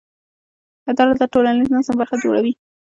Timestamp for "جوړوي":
2.23-2.53